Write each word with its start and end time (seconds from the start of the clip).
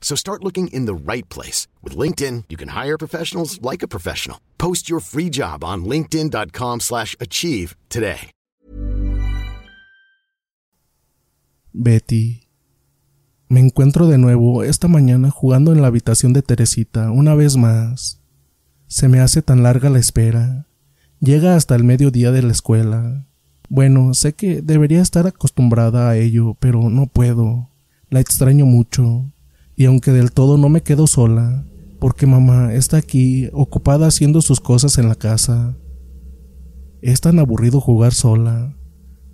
So 0.00 0.16
start 0.16 0.42
looking 0.42 0.66
in 0.72 0.86
the 0.86 0.94
right 0.94 1.28
place. 1.28 1.68
With 1.84 1.96
LinkedIn, 1.96 2.46
you 2.48 2.56
can 2.56 2.70
hire 2.70 2.98
professionals 2.98 3.62
like 3.62 3.84
a 3.84 3.88
professional. 3.88 4.38
Post 4.58 4.90
your 4.90 5.00
free 5.00 5.30
job 5.30 5.62
on 5.62 5.84
linkedin.com 5.84 6.80
slash 6.80 7.14
achieve 7.20 7.76
today. 7.88 8.32
Betty. 11.72 12.48
Me 13.48 13.60
encuentro 13.60 14.06
de 14.06 14.18
nuevo 14.18 14.62
esta 14.64 14.88
mañana 14.88 15.30
jugando 15.30 15.72
en 15.72 15.82
la 15.82 15.88
habitación 15.88 16.32
de 16.32 16.42
Teresita 16.42 17.10
una 17.10 17.34
vez 17.34 17.56
más. 17.56 18.20
Se 18.86 19.08
me 19.08 19.20
hace 19.20 19.42
tan 19.42 19.62
larga 19.62 19.90
la 19.90 19.98
espera. 19.98 20.66
Llega 21.20 21.54
hasta 21.56 21.74
el 21.74 21.84
mediodía 21.84 22.32
de 22.32 22.42
la 22.42 22.52
escuela. 22.52 23.26
Bueno, 23.68 24.14
sé 24.14 24.32
que 24.32 24.62
debería 24.62 25.00
estar 25.00 25.26
acostumbrada 25.26 26.08
a 26.08 26.16
ello, 26.16 26.56
pero 26.58 26.90
no 26.90 27.06
puedo. 27.06 27.68
La 28.08 28.20
extraño 28.20 28.66
mucho. 28.66 29.32
Y 29.80 29.86
aunque 29.86 30.12
del 30.12 30.30
todo 30.30 30.58
no 30.58 30.68
me 30.68 30.82
quedo 30.82 31.06
sola, 31.06 31.64
porque 32.00 32.26
mamá 32.26 32.74
está 32.74 32.98
aquí 32.98 33.48
ocupada 33.54 34.08
haciendo 34.08 34.42
sus 34.42 34.60
cosas 34.60 34.98
en 34.98 35.08
la 35.08 35.14
casa. 35.14 35.74
Es 37.00 37.22
tan 37.22 37.38
aburrido 37.38 37.80
jugar 37.80 38.12
sola. 38.12 38.76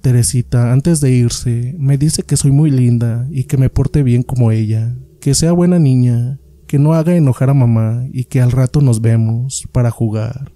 Teresita, 0.02 0.72
antes 0.72 1.00
de 1.00 1.10
irse, 1.10 1.74
me 1.80 1.98
dice 1.98 2.22
que 2.22 2.36
soy 2.36 2.52
muy 2.52 2.70
linda 2.70 3.26
y 3.32 3.42
que 3.42 3.56
me 3.56 3.70
porte 3.70 4.04
bien 4.04 4.22
como 4.22 4.52
ella, 4.52 4.96
que 5.20 5.34
sea 5.34 5.50
buena 5.50 5.80
niña, 5.80 6.38
que 6.68 6.78
no 6.78 6.94
haga 6.94 7.16
enojar 7.16 7.50
a 7.50 7.54
mamá 7.54 8.04
y 8.12 8.26
que 8.26 8.40
al 8.40 8.52
rato 8.52 8.80
nos 8.80 9.00
vemos 9.00 9.64
para 9.72 9.90
jugar. 9.90 10.52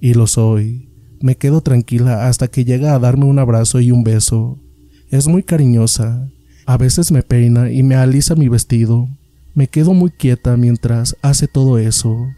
Y 0.00 0.14
lo 0.14 0.26
soy. 0.26 0.88
Me 1.20 1.36
quedo 1.36 1.60
tranquila 1.60 2.26
hasta 2.26 2.48
que 2.48 2.64
llega 2.64 2.94
a 2.94 2.98
darme 2.98 3.26
un 3.26 3.38
abrazo 3.38 3.80
y 3.80 3.90
un 3.90 4.02
beso. 4.02 4.62
Es 5.10 5.28
muy 5.28 5.42
cariñosa. 5.42 6.30
A 6.66 6.78
veces 6.78 7.12
me 7.12 7.22
peina 7.22 7.70
y 7.70 7.82
me 7.82 7.94
alisa 7.94 8.34
mi 8.34 8.48
vestido. 8.48 9.08
Me 9.54 9.68
quedo 9.68 9.92
muy 9.92 10.10
quieta 10.10 10.56
mientras 10.56 11.16
hace 11.20 11.46
todo 11.46 11.78
eso. 11.78 12.28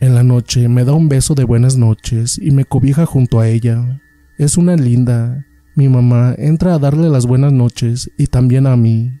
En 0.00 0.14
la 0.14 0.22
noche 0.22 0.68
me 0.68 0.84
da 0.84 0.92
un 0.92 1.08
beso 1.08 1.34
de 1.34 1.44
buenas 1.44 1.76
noches 1.76 2.38
y 2.38 2.50
me 2.50 2.66
cobija 2.66 3.06
junto 3.06 3.40
a 3.40 3.48
ella. 3.48 4.00
Es 4.36 4.58
una 4.58 4.76
linda. 4.76 5.46
Mi 5.74 5.88
mamá 5.88 6.34
entra 6.36 6.74
a 6.74 6.78
darle 6.78 7.08
las 7.08 7.26
buenas 7.26 7.52
noches 7.52 8.10
y 8.18 8.26
también 8.26 8.66
a 8.66 8.76
mí. 8.76 9.12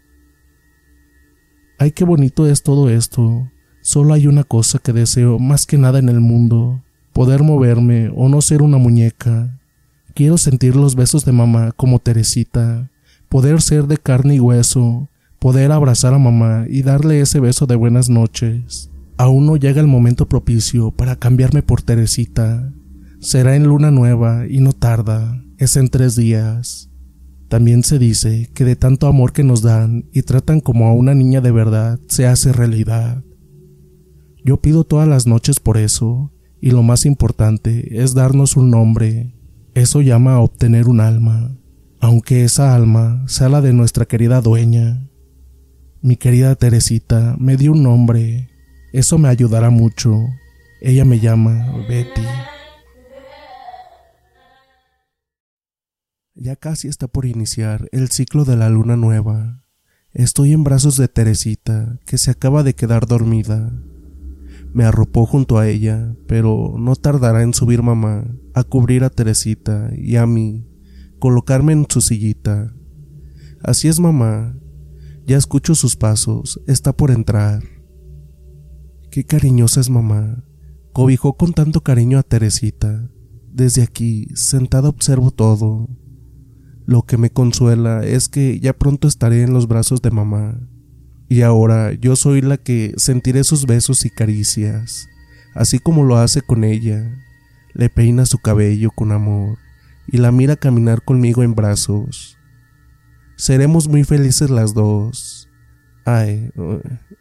Ay, 1.78 1.92
qué 1.92 2.04
bonito 2.04 2.46
es 2.46 2.62
todo 2.62 2.90
esto. 2.90 3.50
Solo 3.80 4.12
hay 4.12 4.26
una 4.26 4.44
cosa 4.44 4.78
que 4.78 4.92
deseo 4.92 5.38
más 5.38 5.64
que 5.64 5.78
nada 5.78 5.98
en 5.98 6.10
el 6.10 6.20
mundo. 6.20 6.82
Poder 7.14 7.42
moverme 7.42 8.12
o 8.14 8.28
no 8.28 8.42
ser 8.42 8.60
una 8.60 8.76
muñeca. 8.76 9.58
Quiero 10.14 10.36
sentir 10.36 10.76
los 10.76 10.94
besos 10.94 11.24
de 11.24 11.32
mamá 11.32 11.72
como 11.72 11.98
Teresita. 11.98 12.90
Poder 13.28 13.60
ser 13.60 13.86
de 13.86 13.98
carne 13.98 14.36
y 14.36 14.40
hueso. 14.40 15.10
Poder 15.38 15.70
abrazar 15.70 16.14
a 16.14 16.18
mamá 16.18 16.64
y 16.68 16.82
darle 16.82 17.20
ese 17.20 17.40
beso 17.40 17.66
de 17.66 17.76
buenas 17.76 18.08
noches. 18.08 18.90
Aún 19.18 19.46
no 19.46 19.56
llega 19.56 19.80
el 19.80 19.86
momento 19.86 20.28
propicio 20.28 20.90
para 20.90 21.16
cambiarme 21.16 21.62
por 21.62 21.82
Teresita. 21.82 22.72
Será 23.20 23.54
en 23.56 23.64
luna 23.64 23.90
nueva 23.90 24.46
y 24.48 24.60
no 24.60 24.72
tarda, 24.72 25.42
es 25.58 25.76
en 25.76 25.88
tres 25.88 26.16
días. 26.16 26.88
También 27.48 27.82
se 27.82 27.98
dice 27.98 28.50
que 28.54 28.64
de 28.64 28.76
tanto 28.76 29.06
amor 29.06 29.32
que 29.32 29.44
nos 29.44 29.62
dan 29.62 30.06
y 30.12 30.22
tratan 30.22 30.60
como 30.60 30.86
a 30.86 30.92
una 30.92 31.14
niña 31.14 31.40
de 31.40 31.50
verdad, 31.50 31.98
se 32.08 32.26
hace 32.26 32.52
realidad. 32.52 33.24
Yo 34.44 34.60
pido 34.60 34.84
todas 34.84 35.08
las 35.08 35.26
noches 35.26 35.60
por 35.60 35.78
eso, 35.78 36.32
y 36.60 36.70
lo 36.70 36.82
más 36.82 37.06
importante 37.06 38.02
es 38.02 38.14
darnos 38.14 38.56
un 38.56 38.70
nombre. 38.70 39.34
Eso 39.74 40.00
llama 40.00 40.34
a 40.34 40.40
obtener 40.40 40.88
un 40.88 41.00
alma, 41.00 41.56
aunque 42.00 42.44
esa 42.44 42.74
alma 42.74 43.24
sea 43.26 43.48
la 43.48 43.60
de 43.60 43.72
nuestra 43.72 44.04
querida 44.04 44.40
dueña. 44.40 45.08
Mi 46.00 46.16
querida 46.16 46.54
Teresita 46.54 47.36
me 47.38 47.56
dio 47.56 47.72
un 47.72 47.82
nombre. 47.82 48.50
Eso 48.92 49.18
me 49.18 49.28
ayudará 49.28 49.70
mucho. 49.70 50.16
Ella 50.80 51.04
me 51.04 51.18
llama 51.18 51.72
Betty. 51.88 52.22
Ya 56.34 56.54
casi 56.54 56.86
está 56.86 57.08
por 57.08 57.26
iniciar 57.26 57.88
el 57.90 58.10
ciclo 58.10 58.44
de 58.44 58.56
la 58.56 58.68
luna 58.68 58.96
nueva. 58.96 59.64
Estoy 60.12 60.52
en 60.52 60.62
brazos 60.62 60.96
de 60.96 61.08
Teresita, 61.08 61.98
que 62.06 62.16
se 62.16 62.30
acaba 62.30 62.62
de 62.62 62.74
quedar 62.74 63.06
dormida. 63.06 63.72
Me 64.72 64.84
arropó 64.84 65.26
junto 65.26 65.58
a 65.58 65.66
ella, 65.66 66.14
pero 66.28 66.76
no 66.78 66.94
tardará 66.94 67.42
en 67.42 67.54
subir 67.54 67.82
mamá, 67.82 68.24
a 68.54 68.62
cubrir 68.62 69.02
a 69.02 69.10
Teresita 69.10 69.90
y 69.96 70.14
a 70.14 70.26
mí, 70.26 70.67
colocarme 71.18 71.72
en 71.72 71.86
su 71.88 72.00
sillita. 72.00 72.74
Así 73.62 73.88
es 73.88 74.00
mamá. 74.00 74.56
Ya 75.26 75.36
escucho 75.36 75.74
sus 75.74 75.96
pasos, 75.96 76.60
está 76.66 76.96
por 76.96 77.10
entrar. 77.10 77.62
Qué 79.10 79.24
cariñosa 79.24 79.80
es 79.80 79.90
mamá. 79.90 80.44
Cobijó 80.92 81.36
con 81.36 81.52
tanto 81.52 81.82
cariño 81.82 82.18
a 82.18 82.22
Teresita. 82.22 83.10
Desde 83.52 83.82
aquí, 83.82 84.28
sentada 84.34 84.88
observo 84.88 85.30
todo. 85.30 85.88
Lo 86.86 87.02
que 87.02 87.18
me 87.18 87.30
consuela 87.30 88.04
es 88.04 88.28
que 88.28 88.58
ya 88.60 88.72
pronto 88.72 89.08
estaré 89.08 89.42
en 89.42 89.52
los 89.52 89.68
brazos 89.68 90.00
de 90.00 90.10
mamá. 90.10 90.58
Y 91.28 91.42
ahora 91.42 91.92
yo 91.92 92.16
soy 92.16 92.40
la 92.40 92.56
que 92.56 92.94
sentiré 92.96 93.44
sus 93.44 93.66
besos 93.66 94.06
y 94.06 94.10
caricias, 94.10 95.08
así 95.54 95.78
como 95.78 96.04
lo 96.04 96.16
hace 96.16 96.40
con 96.40 96.64
ella. 96.64 97.14
Le 97.74 97.90
peina 97.90 98.24
su 98.24 98.38
cabello 98.38 98.90
con 98.90 99.12
amor 99.12 99.58
y 100.08 100.16
la 100.18 100.32
mira 100.32 100.56
caminar 100.56 101.02
conmigo 101.02 101.42
en 101.42 101.54
brazos. 101.54 102.36
Seremos 103.36 103.88
muy 103.88 104.04
felices 104.04 104.50
las 104.50 104.74
dos. 104.74 105.48
Ay, 106.04 106.50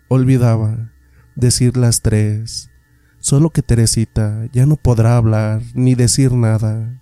olvidaba 0.08 0.92
decir 1.36 1.78
las 1.78 2.02
tres. 2.02 2.70
Solo 3.20 3.50
que 3.50 3.62
Teresita 3.62 4.48
ya 4.54 4.66
no 4.66 4.78
podrá 4.78 5.18
hablar 5.18 5.62
ni 5.74 5.96
decir 5.96 6.32
nada. 6.32 7.02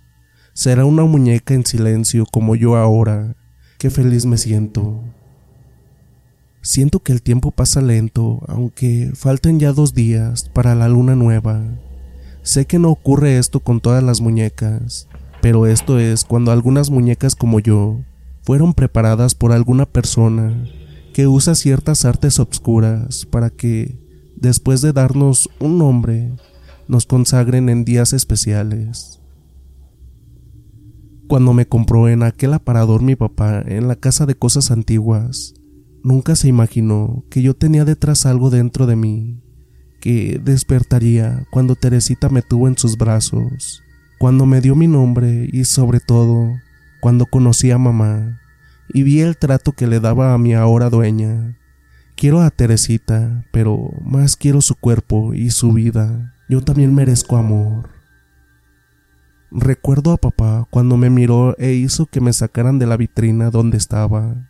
Será 0.52 0.84
una 0.84 1.04
muñeca 1.04 1.54
en 1.54 1.64
silencio 1.64 2.26
como 2.26 2.56
yo 2.56 2.76
ahora. 2.76 3.36
Qué 3.78 3.90
feliz 3.90 4.26
me 4.26 4.38
siento. 4.38 5.02
Siento 6.62 6.98
que 6.98 7.12
el 7.12 7.22
tiempo 7.22 7.52
pasa 7.52 7.80
lento, 7.80 8.42
aunque 8.48 9.12
falten 9.14 9.60
ya 9.60 9.72
dos 9.72 9.94
días 9.94 10.50
para 10.52 10.74
la 10.74 10.88
luna 10.88 11.14
nueva. 11.14 11.62
Sé 12.42 12.64
que 12.66 12.78
no 12.78 12.90
ocurre 12.90 13.38
esto 13.38 13.60
con 13.60 13.80
todas 13.80 14.02
las 14.02 14.20
muñecas, 14.20 15.08
pero 15.46 15.68
esto 15.68 16.00
es 16.00 16.24
cuando 16.24 16.50
algunas 16.50 16.90
muñecas 16.90 17.36
como 17.36 17.60
yo 17.60 18.00
fueron 18.42 18.74
preparadas 18.74 19.36
por 19.36 19.52
alguna 19.52 19.86
persona 19.86 20.66
que 21.14 21.28
usa 21.28 21.54
ciertas 21.54 22.04
artes 22.04 22.40
obscuras 22.40 23.26
para 23.26 23.50
que, 23.50 23.96
después 24.34 24.82
de 24.82 24.92
darnos 24.92 25.48
un 25.60 25.78
nombre, 25.78 26.34
nos 26.88 27.06
consagren 27.06 27.68
en 27.68 27.84
días 27.84 28.12
especiales. 28.12 29.20
Cuando 31.28 31.52
me 31.52 31.68
compró 31.68 32.08
en 32.08 32.24
aquel 32.24 32.52
aparador 32.52 33.00
mi 33.00 33.14
papá 33.14 33.62
en 33.64 33.86
la 33.86 33.94
casa 33.94 34.26
de 34.26 34.34
cosas 34.34 34.72
antiguas, 34.72 35.54
nunca 36.02 36.34
se 36.34 36.48
imaginó 36.48 37.22
que 37.30 37.40
yo 37.40 37.54
tenía 37.54 37.84
detrás 37.84 38.26
algo 38.26 38.50
dentro 38.50 38.86
de 38.86 38.96
mí, 38.96 39.44
que 40.00 40.40
despertaría 40.42 41.46
cuando 41.52 41.76
Teresita 41.76 42.30
me 42.30 42.42
tuvo 42.42 42.66
en 42.66 42.76
sus 42.76 42.98
brazos, 42.98 43.84
cuando 44.18 44.46
me 44.46 44.60
dio 44.60 44.74
mi 44.74 44.88
nombre 44.88 45.48
y 45.52 45.64
sobre 45.64 46.00
todo 46.00 46.54
cuando 47.00 47.26
conocí 47.26 47.70
a 47.70 47.78
mamá 47.78 48.40
y 48.88 49.02
vi 49.02 49.20
el 49.20 49.36
trato 49.36 49.72
que 49.72 49.86
le 49.86 50.00
daba 50.00 50.32
a 50.32 50.38
mi 50.38 50.54
ahora 50.54 50.90
dueña. 50.90 51.56
Quiero 52.16 52.40
a 52.40 52.50
Teresita, 52.50 53.44
pero 53.52 53.90
más 54.02 54.36
quiero 54.36 54.62
su 54.62 54.74
cuerpo 54.74 55.34
y 55.34 55.50
su 55.50 55.72
vida. 55.72 56.34
Yo 56.48 56.62
también 56.62 56.94
merezco 56.94 57.36
amor. 57.36 57.90
Recuerdo 59.50 60.12
a 60.12 60.16
papá 60.16 60.66
cuando 60.70 60.96
me 60.96 61.10
miró 61.10 61.56
e 61.58 61.72
hizo 61.72 62.06
que 62.06 62.20
me 62.20 62.32
sacaran 62.32 62.78
de 62.78 62.86
la 62.86 62.96
vitrina 62.96 63.50
donde 63.50 63.76
estaba. 63.76 64.48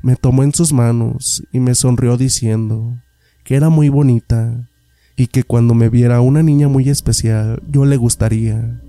Me 0.00 0.16
tomó 0.16 0.42
en 0.42 0.54
sus 0.54 0.72
manos 0.72 1.42
y 1.52 1.60
me 1.60 1.74
sonrió 1.74 2.16
diciendo 2.16 2.98
que 3.44 3.56
era 3.56 3.68
muy 3.68 3.88
bonita 3.88 4.68
y 5.16 5.26
que 5.26 5.44
cuando 5.44 5.74
me 5.74 5.88
viera 5.88 6.20
una 6.20 6.42
niña 6.42 6.68
muy 6.68 6.88
especial 6.88 7.62
yo 7.68 7.84
le 7.84 7.96
gustaría. 7.96 8.80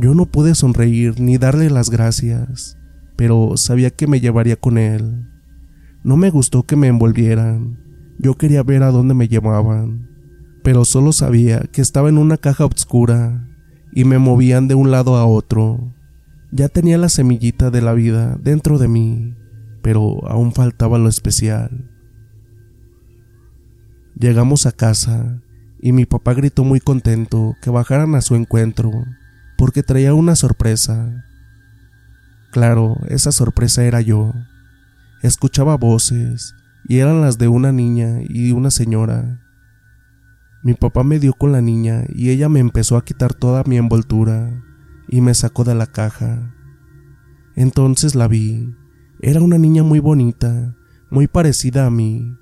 Yo 0.00 0.14
no 0.14 0.24
pude 0.24 0.54
sonreír 0.54 1.20
ni 1.20 1.36
darle 1.36 1.68
las 1.68 1.90
gracias, 1.90 2.78
pero 3.16 3.58
sabía 3.58 3.90
que 3.90 4.06
me 4.06 4.18
llevaría 4.18 4.56
con 4.56 4.78
él. 4.78 5.28
No 6.02 6.16
me 6.16 6.30
gustó 6.30 6.62
que 6.62 6.74
me 6.74 6.86
envolvieran, 6.86 7.78
yo 8.18 8.38
quería 8.38 8.62
ver 8.62 8.82
a 8.82 8.92
dónde 8.92 9.12
me 9.12 9.28
llevaban, 9.28 10.08
pero 10.64 10.86
solo 10.86 11.12
sabía 11.12 11.60
que 11.70 11.82
estaba 11.82 12.08
en 12.08 12.16
una 12.16 12.38
caja 12.38 12.64
oscura 12.64 13.46
y 13.92 14.04
me 14.04 14.18
movían 14.18 14.68
de 14.68 14.74
un 14.74 14.90
lado 14.90 15.16
a 15.16 15.26
otro. 15.26 15.92
Ya 16.50 16.70
tenía 16.70 16.96
la 16.96 17.10
semillita 17.10 17.70
de 17.70 17.82
la 17.82 17.92
vida 17.92 18.38
dentro 18.42 18.78
de 18.78 18.88
mí, 18.88 19.34
pero 19.82 20.26
aún 20.30 20.52
faltaba 20.52 20.96
lo 20.96 21.10
especial. 21.10 21.90
Llegamos 24.18 24.64
a 24.64 24.72
casa 24.72 25.42
y 25.78 25.92
mi 25.92 26.06
papá 26.06 26.32
gritó 26.32 26.64
muy 26.64 26.80
contento 26.80 27.54
que 27.60 27.68
bajaran 27.68 28.14
a 28.14 28.22
su 28.22 28.34
encuentro 28.34 28.90
porque 29.60 29.82
traía 29.82 30.14
una 30.14 30.36
sorpresa. 30.36 31.22
Claro, 32.50 32.96
esa 33.08 33.30
sorpresa 33.30 33.84
era 33.84 34.00
yo. 34.00 34.32
Escuchaba 35.22 35.76
voces 35.76 36.54
y 36.88 37.00
eran 37.00 37.20
las 37.20 37.36
de 37.36 37.48
una 37.48 37.70
niña 37.70 38.20
y 38.26 38.52
una 38.52 38.70
señora. 38.70 39.42
Mi 40.62 40.72
papá 40.72 41.04
me 41.04 41.18
dio 41.18 41.34
con 41.34 41.52
la 41.52 41.60
niña 41.60 42.04
y 42.08 42.30
ella 42.30 42.48
me 42.48 42.58
empezó 42.58 42.96
a 42.96 43.04
quitar 43.04 43.34
toda 43.34 43.62
mi 43.66 43.76
envoltura 43.76 44.50
y 45.08 45.20
me 45.20 45.34
sacó 45.34 45.62
de 45.62 45.74
la 45.74 45.86
caja. 45.86 46.54
Entonces 47.54 48.14
la 48.14 48.28
vi. 48.28 48.74
Era 49.20 49.42
una 49.42 49.58
niña 49.58 49.82
muy 49.82 49.98
bonita, 49.98 50.74
muy 51.10 51.26
parecida 51.26 51.84
a 51.84 51.90
mí, 51.90 52.34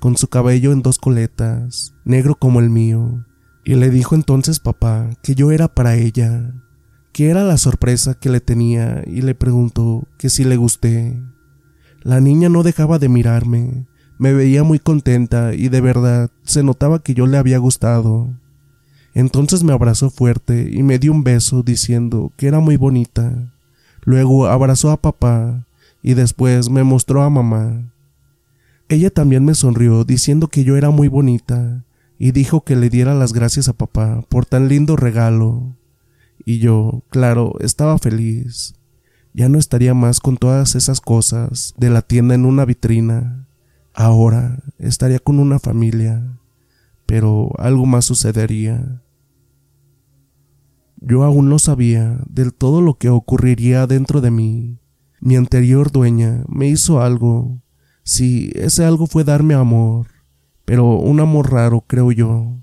con 0.00 0.18
su 0.18 0.28
cabello 0.28 0.72
en 0.72 0.82
dos 0.82 0.98
coletas, 0.98 1.94
negro 2.04 2.34
como 2.34 2.60
el 2.60 2.68
mío, 2.68 3.24
y 3.68 3.74
le 3.74 3.90
dijo 3.90 4.14
entonces 4.14 4.60
papá 4.60 5.10
que 5.22 5.34
yo 5.34 5.52
era 5.52 5.68
para 5.68 5.94
ella, 5.94 6.54
que 7.12 7.28
era 7.28 7.44
la 7.44 7.58
sorpresa 7.58 8.14
que 8.14 8.30
le 8.30 8.40
tenía, 8.40 9.02
y 9.06 9.20
le 9.20 9.34
preguntó 9.34 10.08
que 10.16 10.30
si 10.30 10.42
le 10.42 10.56
gusté. 10.56 11.22
La 12.00 12.18
niña 12.18 12.48
no 12.48 12.62
dejaba 12.62 12.98
de 12.98 13.10
mirarme, 13.10 13.86
me 14.16 14.32
veía 14.32 14.64
muy 14.64 14.78
contenta 14.78 15.52
y 15.52 15.68
de 15.68 15.82
verdad 15.82 16.30
se 16.44 16.62
notaba 16.62 17.02
que 17.02 17.12
yo 17.12 17.26
le 17.26 17.36
había 17.36 17.58
gustado. 17.58 18.30
Entonces 19.12 19.62
me 19.62 19.74
abrazó 19.74 20.08
fuerte 20.08 20.70
y 20.72 20.82
me 20.82 20.98
dio 20.98 21.12
un 21.12 21.22
beso 21.22 21.62
diciendo 21.62 22.32
que 22.38 22.46
era 22.46 22.60
muy 22.60 22.78
bonita. 22.78 23.52
Luego 24.00 24.46
abrazó 24.46 24.92
a 24.92 24.96
papá 24.96 25.66
y 26.02 26.14
después 26.14 26.70
me 26.70 26.84
mostró 26.84 27.22
a 27.22 27.28
mamá. 27.28 27.92
Ella 28.88 29.10
también 29.10 29.44
me 29.44 29.54
sonrió 29.54 30.04
diciendo 30.04 30.48
que 30.48 30.64
yo 30.64 30.78
era 30.78 30.88
muy 30.88 31.08
bonita 31.08 31.84
y 32.18 32.32
dijo 32.32 32.64
que 32.64 32.76
le 32.76 32.90
diera 32.90 33.14
las 33.14 33.32
gracias 33.32 33.68
a 33.68 33.72
papá 33.72 34.22
por 34.28 34.44
tan 34.44 34.68
lindo 34.68 34.96
regalo. 34.96 35.76
Y 36.44 36.58
yo, 36.58 37.04
claro, 37.10 37.54
estaba 37.60 37.98
feliz. 37.98 38.74
Ya 39.34 39.48
no 39.48 39.58
estaría 39.58 39.94
más 39.94 40.20
con 40.20 40.36
todas 40.36 40.74
esas 40.74 41.00
cosas 41.00 41.74
de 41.76 41.90
la 41.90 42.02
tienda 42.02 42.34
en 42.34 42.44
una 42.44 42.64
vitrina. 42.64 43.46
Ahora 43.94 44.62
estaría 44.78 45.18
con 45.18 45.38
una 45.38 45.58
familia, 45.58 46.38
pero 47.06 47.52
algo 47.58 47.86
más 47.86 48.06
sucedería. 48.06 49.02
Yo 51.00 51.22
aún 51.22 51.48
no 51.48 51.58
sabía 51.58 52.18
del 52.28 52.52
todo 52.52 52.82
lo 52.82 52.98
que 52.98 53.08
ocurriría 53.08 53.86
dentro 53.86 54.20
de 54.20 54.30
mí. 54.30 54.80
Mi 55.20 55.36
anterior 55.36 55.92
dueña 55.92 56.44
me 56.48 56.68
hizo 56.68 57.00
algo 57.00 57.62
Sí, 58.08 58.50
ese 58.54 58.86
algo 58.86 59.06
fue 59.06 59.22
darme 59.22 59.52
amor, 59.52 60.06
pero 60.68 60.98
un 60.98 61.18
amor 61.18 61.50
raro, 61.50 61.86
creo 61.86 62.12
yo. 62.12 62.62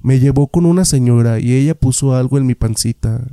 Me 0.00 0.18
llevó 0.18 0.48
con 0.48 0.66
una 0.66 0.84
señora 0.84 1.38
y 1.38 1.52
ella 1.52 1.78
puso 1.78 2.16
algo 2.16 2.38
en 2.38 2.44
mi 2.44 2.56
pancita. 2.56 3.24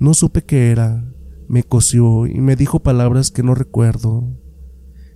No 0.00 0.14
supe 0.14 0.46
qué 0.46 0.70
era, 0.70 1.04
me 1.48 1.64
cosió 1.64 2.26
y 2.26 2.40
me 2.40 2.56
dijo 2.56 2.82
palabras 2.82 3.30
que 3.30 3.42
no 3.42 3.54
recuerdo. 3.54 4.26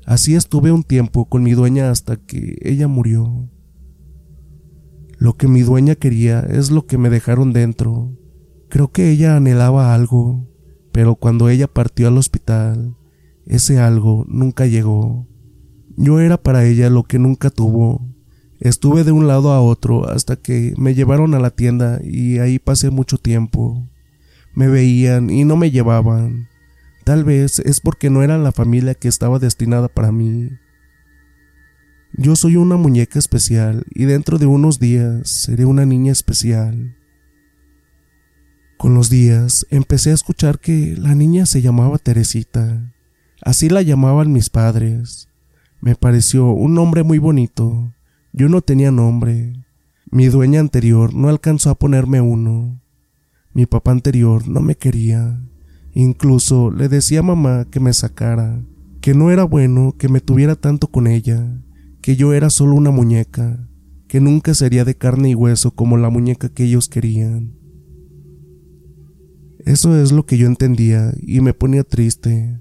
Así 0.05 0.35
estuve 0.35 0.71
un 0.71 0.83
tiempo 0.83 1.31
con 1.31 1.45
mi 1.45 1.53
dueña 1.53 1.91
hasta 1.91 2.19
que 2.19 2.59
ella 2.61 2.89
murió. 2.89 3.49
Lo 5.17 5.39
que 5.39 5.49
mi 5.49 5.63
dueña 5.63 5.95
quería 5.95 6.41
es 6.41 6.71
lo 6.71 6.85
que 6.85 6.99
me 6.99 7.09
dejaron 7.09 7.55
dentro. 7.55 8.13
Creo 8.69 8.93
que 8.93 9.11
ella 9.11 9.35
anhelaba 9.35 9.95
algo, 9.95 10.47
pero 10.93 11.17
cuando 11.17 11.49
ella 11.49 11.69
partió 11.69 12.09
al 12.09 12.19
hospital, 12.19 12.99
ese 13.47 13.79
algo 13.79 14.27
nunca 14.29 14.67
llegó. 14.67 15.27
Yo 15.97 16.21
era 16.21 16.37
para 16.37 16.65
ella 16.65 16.91
lo 16.91 17.05
que 17.05 17.19
nunca 17.19 17.51
tuvo. 17.51 18.03
Estuve 18.61 19.05
de 19.05 19.13
un 19.13 19.27
lado 19.27 19.53
a 19.53 19.61
otro 19.61 20.09
hasta 20.09 20.37
que 20.37 20.75
me 20.77 20.95
llevaron 20.95 21.35
a 21.35 21.39
la 21.39 21.51
tienda 21.51 22.01
y 22.03 22.39
ahí 22.39 22.59
pasé 22.59 22.91
mucho 22.91 23.19
tiempo. 23.19 23.83
Me 24.55 24.69
veían 24.69 25.31
y 25.31 25.45
no 25.45 25.57
me 25.57 25.71
llevaban. 25.71 26.49
Tal 27.05 27.25
vez 27.25 27.61
es 27.61 27.81
porque 27.81 28.11
no 28.11 28.23
era 28.23 28.39
la 28.39 28.53
familia 28.53 28.95
que 28.95 29.09
estaba 29.09 29.39
destinada 29.39 29.89
para 29.89 30.13
mí. 30.13 30.51
Yo 32.13 32.35
soy 32.35 32.57
una 32.57 32.77
muñeca 32.77 33.19
especial 33.19 33.85
y 33.91 34.05
dentro 34.05 34.39
de 34.39 34.47
unos 34.47 34.79
días 34.79 35.29
seré 35.29 35.67
una 35.67 35.85
niña 35.85 36.13
especial. 36.13 36.97
Con 38.79 38.95
los 38.95 39.09
días 39.09 39.67
empecé 39.71 40.11
a 40.11 40.15
escuchar 40.15 40.59
que 40.59 40.95
la 40.99 41.15
niña 41.15 41.47
se 41.47 41.63
llamaba 41.63 41.99
Teresita. 41.99 42.95
Así 43.43 43.69
la 43.69 43.83
llamaban 43.83 44.33
mis 44.33 44.51
padres. 44.51 45.29
Me 45.87 45.95
pareció 45.95 46.51
un 46.51 46.75
nombre 46.75 47.05
muy 47.05 47.19
bonito. 47.19 47.95
Yo 48.33 48.49
no 48.49 48.61
tenía 48.61 48.91
nombre. 48.91 49.53
Mi 50.11 50.27
dueña 50.27 50.59
anterior 50.59 51.15
no 51.15 51.29
alcanzó 51.29 51.71
a 51.71 51.79
ponerme 51.79 52.21
uno. 52.21 52.83
Mi 53.55 53.67
papá 53.67 53.93
anterior 53.93 54.49
no 54.49 54.63
me 54.63 54.75
quería. 54.75 55.41
Incluso 55.93 56.73
le 56.73 56.89
decía 56.89 57.21
a 57.21 57.23
mamá 57.23 57.67
que 57.71 57.79
me 57.79 57.93
sacara, 57.93 58.65
que 59.01 59.15
no 59.15 59.31
era 59.31 59.45
bueno 59.45 59.95
que 59.97 60.09
me 60.09 60.21
tuviera 60.21 60.57
tanto 60.57 60.89
con 60.89 61.07
ella, 61.07 61.63
que 62.03 62.17
yo 62.17 62.33
era 62.33 62.51
solo 62.51 62.75
una 62.75 62.91
muñeca, 62.91 63.69
que 64.09 64.21
nunca 64.21 64.55
sería 64.55 64.85
de 64.85 64.97
carne 64.97 65.31
y 65.31 65.35
hueso 65.37 65.71
como 65.71 65.99
la 65.99 66.11
muñeca 66.11 66.49
que 66.49 66.65
ellos 66.65 66.89
querían. 66.89 67.55
Eso 69.61 69.97
es 70.03 70.11
lo 70.11 70.27
que 70.27 70.37
yo 70.37 70.49
entendía 70.49 71.13
y 71.23 71.43
me 71.43 71.55
ponía 71.55 71.85
triste, 71.85 72.61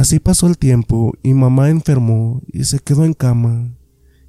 Así 0.00 0.18
pasó 0.18 0.46
el 0.46 0.56
tiempo 0.56 1.12
y 1.22 1.34
mamá 1.34 1.68
enfermó 1.68 2.40
y 2.52 2.64
se 2.64 2.78
quedó 2.78 3.04
en 3.04 3.12
cama. 3.12 3.76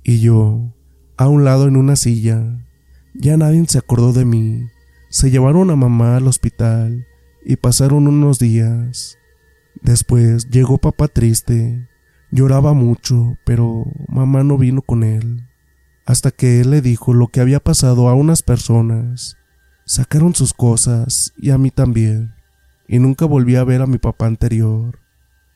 Y 0.03 0.19
yo, 0.19 0.73
a 1.15 1.27
un 1.27 1.45
lado 1.45 1.67
en 1.67 1.77
una 1.77 1.95
silla. 1.95 2.67
Ya 3.13 3.37
nadie 3.37 3.63
se 3.67 3.77
acordó 3.77 4.11
de 4.11 4.25
mí. 4.25 4.67
Se 5.09 5.31
llevaron 5.31 5.69
a 5.69 5.75
mamá 5.75 6.17
al 6.17 6.27
hospital 6.27 7.05
y 7.45 7.55
pasaron 7.55 8.07
unos 8.07 8.39
días. 8.39 9.17
Después 9.81 10.49
llegó 10.49 10.77
papá 10.77 11.07
triste. 11.07 11.87
Lloraba 12.31 12.73
mucho, 12.73 13.37
pero 13.45 13.85
mamá 14.09 14.43
no 14.43 14.57
vino 14.57 14.81
con 14.81 15.03
él. 15.03 15.47
Hasta 16.05 16.31
que 16.31 16.59
él 16.59 16.71
le 16.71 16.81
dijo 16.81 17.13
lo 17.13 17.27
que 17.27 17.39
había 17.39 17.59
pasado 17.59 18.09
a 18.09 18.13
unas 18.13 18.41
personas. 18.41 19.37
Sacaron 19.85 20.33
sus 20.33 20.53
cosas 20.53 21.33
y 21.37 21.51
a 21.51 21.57
mí 21.57 21.71
también. 21.71 22.33
Y 22.91 22.99
nunca 22.99 23.23
volví 23.23 23.55
a 23.55 23.63
ver 23.63 23.81
a 23.81 23.87
mi 23.87 23.99
papá 23.99 24.25
anterior. 24.25 24.99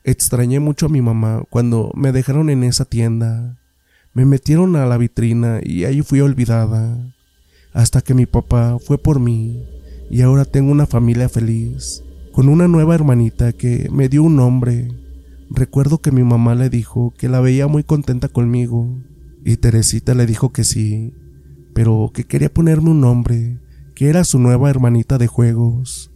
Extrañé 0.05 0.61
mucho 0.61 0.85
a 0.85 0.89
mi 0.89 1.01
mamá 1.01 1.43
cuando 1.49 1.91
me 1.93 2.13
dejaron 2.13 2.49
en 2.49 2.63
esa 2.63 2.85
tienda. 2.85 3.57
Me 4.13 4.23
metieron 4.23 4.77
a 4.77 4.85
la 4.85 4.95
vitrina 4.95 5.59
y 5.61 5.83
ahí 5.83 6.01
fui 6.01 6.21
olvidada. 6.21 6.97
Hasta 7.73 7.99
que 7.99 8.13
mi 8.13 8.25
papá 8.25 8.77
fue 8.79 8.97
por 8.97 9.19
mí 9.19 9.61
y 10.09 10.21
ahora 10.21 10.45
tengo 10.45 10.71
una 10.71 10.85
familia 10.85 11.27
feliz, 11.27 12.05
con 12.31 12.47
una 12.47 12.69
nueva 12.69 12.95
hermanita 12.95 13.51
que 13.51 13.89
me 13.91 14.07
dio 14.07 14.23
un 14.23 14.37
nombre. 14.37 14.87
Recuerdo 15.49 15.97
que 15.97 16.13
mi 16.13 16.23
mamá 16.23 16.55
le 16.55 16.69
dijo 16.69 17.13
que 17.17 17.27
la 17.27 17.41
veía 17.41 17.67
muy 17.67 17.83
contenta 17.83 18.29
conmigo 18.29 18.87
y 19.43 19.57
Teresita 19.57 20.13
le 20.13 20.25
dijo 20.25 20.53
que 20.53 20.63
sí, 20.63 21.13
pero 21.73 22.11
que 22.13 22.23
quería 22.23 22.53
ponerme 22.53 22.91
un 22.91 23.01
nombre, 23.01 23.57
que 23.93 24.07
era 24.07 24.23
su 24.23 24.39
nueva 24.39 24.69
hermanita 24.69 25.17
de 25.17 25.27
juegos. 25.27 26.14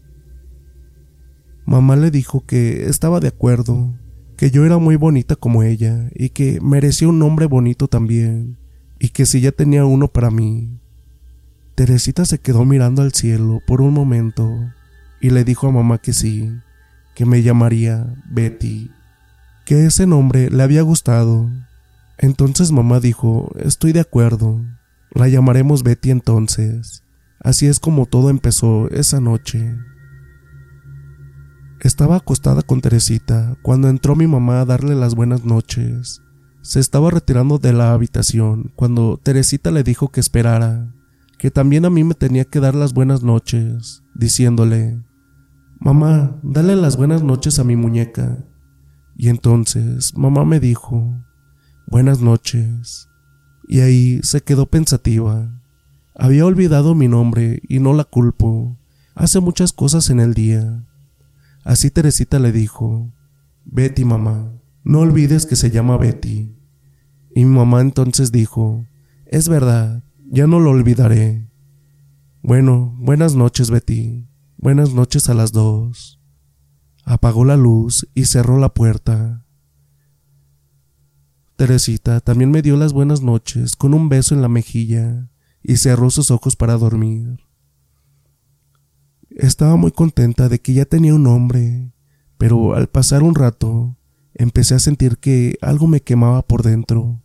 Mamá 1.69 1.95
le 1.95 2.09
dijo 2.09 2.47
que 2.47 2.87
estaba 2.89 3.19
de 3.19 3.27
acuerdo, 3.27 3.93
que 4.35 4.49
yo 4.49 4.65
era 4.65 4.79
muy 4.79 4.95
bonita 4.95 5.35
como 5.35 5.61
ella 5.61 6.09
y 6.15 6.29
que 6.29 6.59
merecía 6.61 7.07
un 7.07 7.19
nombre 7.19 7.45
bonito 7.45 7.87
también, 7.87 8.57
y 8.97 9.09
que 9.09 9.27
si 9.27 9.39
ya 9.39 9.51
tenía 9.51 9.85
uno 9.85 10.07
para 10.07 10.31
mí. 10.31 10.79
Teresita 11.75 12.25
se 12.25 12.39
quedó 12.39 12.65
mirando 12.65 13.03
al 13.03 13.13
cielo 13.13 13.61
por 13.67 13.81
un 13.81 13.93
momento 13.93 14.51
y 15.21 15.29
le 15.29 15.43
dijo 15.43 15.67
a 15.67 15.71
mamá 15.71 15.99
que 15.99 16.11
sí, 16.11 16.51
que 17.13 17.27
me 17.27 17.43
llamaría 17.43 18.15
Betty, 18.31 18.89
que 19.63 19.85
ese 19.85 20.07
nombre 20.07 20.49
le 20.49 20.63
había 20.63 20.81
gustado. 20.81 21.51
Entonces 22.17 22.71
mamá 22.71 22.99
dijo, 22.99 23.51
estoy 23.59 23.91
de 23.91 23.99
acuerdo, 23.99 24.59
la 25.13 25.27
llamaremos 25.27 25.83
Betty 25.83 26.09
entonces. 26.09 27.03
Así 27.39 27.67
es 27.67 27.79
como 27.79 28.07
todo 28.07 28.31
empezó 28.31 28.89
esa 28.89 29.19
noche. 29.19 29.75
Estaba 31.81 32.17
acostada 32.17 32.61
con 32.61 32.81
Teresita 32.81 33.57
cuando 33.61 33.87
entró 33.87 34.13
mi 34.13 34.27
mamá 34.27 34.59
a 34.59 34.65
darle 34.65 34.95
las 34.95 35.15
buenas 35.15 35.45
noches. 35.45 36.21
Se 36.61 36.81
estaba 36.81 37.09
retirando 37.09 37.57
de 37.57 37.71
la 37.71 37.93
habitación 37.93 38.73
cuando 38.75 39.17
Teresita 39.23 39.71
le 39.71 39.83
dijo 39.83 40.09
que 40.09 40.19
esperara, 40.19 40.93
que 41.37 41.51
también 41.51 41.85
a 41.85 41.89
mí 41.89 42.03
me 42.03 42.15
tenía 42.15 42.43
que 42.43 42.59
dar 42.59 42.75
las 42.75 42.93
buenas 42.93 43.23
noches, 43.23 44.03
diciéndole, 44.13 45.01
Mamá, 45.79 46.37
dale 46.43 46.75
las 46.75 46.97
buenas 46.97 47.23
noches 47.23 47.59
a 47.59 47.63
mi 47.63 47.77
muñeca. 47.77 48.45
Y 49.15 49.29
entonces 49.29 50.17
mamá 50.17 50.43
me 50.43 50.59
dijo, 50.59 51.13
Buenas 51.87 52.19
noches. 52.19 53.07
Y 53.69 53.79
ahí 53.79 54.19
se 54.21 54.41
quedó 54.41 54.65
pensativa. 54.65 55.49
Había 56.13 56.45
olvidado 56.45 56.93
mi 56.93 57.07
nombre 57.07 57.61
y 57.69 57.79
no 57.79 57.93
la 57.93 58.03
culpo. 58.03 58.77
Hace 59.15 59.39
muchas 59.39 59.71
cosas 59.71 60.09
en 60.09 60.19
el 60.19 60.33
día. 60.33 60.88
Así 61.69 61.91
Teresita 61.91 62.39
le 62.39 62.51
dijo, 62.51 63.13
Betty 63.63 64.03
mamá, 64.03 64.59
no 64.83 65.01
olvides 65.01 65.45
que 65.45 65.55
se 65.55 65.69
llama 65.69 65.97
Betty. 65.97 66.57
Y 67.35 67.45
mi 67.45 67.55
mamá 67.55 67.81
entonces 67.81 68.31
dijo, 68.31 68.87
es 69.27 69.49
verdad, 69.49 70.03
ya 70.31 70.47
no 70.47 70.59
lo 70.59 70.71
olvidaré. 70.71 71.47
Bueno, 72.41 72.97
buenas 72.97 73.35
noches 73.35 73.69
Betty, 73.69 74.27
buenas 74.57 74.95
noches 74.95 75.29
a 75.29 75.35
las 75.35 75.51
dos. 75.51 76.19
Apagó 77.05 77.45
la 77.45 77.55
luz 77.55 78.09
y 78.15 78.25
cerró 78.25 78.57
la 78.57 78.73
puerta. 78.73 79.45
Teresita 81.55 82.19
también 82.19 82.49
me 82.49 82.63
dio 82.63 82.77
las 82.77 82.93
buenas 82.93 83.21
noches 83.21 83.75
con 83.75 83.93
un 83.93 84.09
beso 84.09 84.33
en 84.33 84.41
la 84.41 84.49
mejilla 84.49 85.29
y 85.61 85.77
cerró 85.77 86.09
sus 86.09 86.31
ojos 86.31 86.55
para 86.55 86.77
dormir. 86.77 87.37
Estaba 89.39 89.77
muy 89.77 89.91
contenta 89.91 90.49
de 90.49 90.59
que 90.59 90.73
ya 90.73 90.83
tenía 90.83 91.15
un 91.15 91.23
nombre, 91.23 91.93
pero 92.37 92.75
al 92.75 92.89
pasar 92.89 93.23
un 93.23 93.35
rato 93.35 93.95
empecé 94.33 94.75
a 94.75 94.79
sentir 94.79 95.17
que 95.17 95.57
algo 95.61 95.87
me 95.87 96.01
quemaba 96.01 96.41
por 96.41 96.61
dentro. 96.61 97.23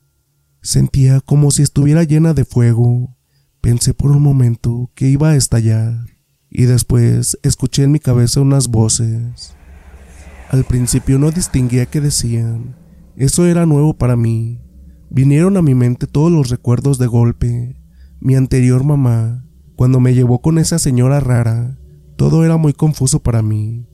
Sentía 0.63 1.21
como 1.21 1.51
si 1.51 1.63
estuviera 1.63 2.05
llena 2.05 2.33
de 2.33 2.45
fuego. 2.45 3.17
Pensé 3.61 3.95
por 3.95 4.13
un 4.13 4.23
momento 4.23 4.93
que 4.95 5.09
iba 5.09 5.31
a 5.31 5.35
estallar 5.35 6.07
y 6.49 6.67
después 6.67 7.37
escuché 7.43 7.83
en 7.83 7.91
mi 7.91 7.99
cabeza 7.99 8.41
unas 8.41 8.69
voces. 8.69 9.57
Al 10.51 10.63
principio 10.63 11.19
no 11.19 11.33
distinguía 11.33 11.87
qué 11.87 12.01
decían. 12.01 12.77
Eso 13.17 13.45
era 13.45 13.67
nuevo 13.67 13.93
para 13.95 14.15
mí. 14.15 14.61
Vinieron 15.11 15.57
a 15.57 15.63
mi 15.63 15.75
mente 15.75 16.07
todos 16.07 16.31
los 16.31 16.49
recuerdos 16.49 16.99
de 16.99 17.09
golpe. 17.09 17.77
Mi 18.21 18.37
anterior 18.37 18.85
mamá, 18.85 19.45
cuando 19.75 19.99
me 19.99 20.15
llevó 20.15 20.41
con 20.41 20.59
esa 20.59 20.79
señora 20.79 21.19
rara, 21.19 21.77
todo 22.17 22.45
era 22.45 22.57
muy 22.57 22.73
confuso 22.73 23.23
para 23.23 23.43
mí. 23.43 23.87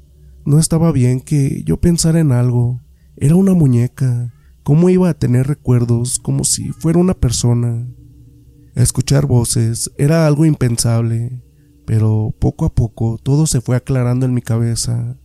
No 0.45 0.59
estaba 0.59 0.93
bien 0.93 1.21
que 1.21 1.62
yo 1.65 1.81
pensara 1.81 2.21
en 2.21 2.33
algo. 2.33 2.81
Era 3.17 3.35
una 3.35 3.55
muñeca. 3.55 4.33
¿Cómo 4.62 4.89
iba 4.91 5.09
a 5.09 5.15
tener 5.15 5.47
recuerdos 5.47 6.19
como 6.19 6.45
si 6.45 6.71
fuera 6.71 6.99
una 6.99 7.15
persona? 7.15 7.87
Escuchar 8.75 9.27
voces 9.27 9.91
era 9.99 10.27
algo 10.27 10.45
impensable, 10.45 11.43
pero 11.87 12.35
poco 12.39 12.65
a 12.67 12.75
poco 12.75 13.19
todo 13.23 13.47
se 13.47 13.61
fue 13.61 13.77
aclarando 13.77 14.27
en 14.27 14.35
mi 14.35 14.43
cabeza. 14.43 15.19